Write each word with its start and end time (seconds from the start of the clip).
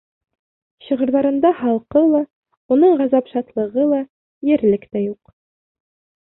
Шиғырҙарында 0.85 1.51
халҡы 1.59 2.01
ла, 2.13 2.21
уның 2.77 2.97
ғазап-шатлығы 3.03 3.87
ла, 3.93 4.01
ерлек 4.53 4.89
тә 4.97 5.05
юҡ. 5.05 5.33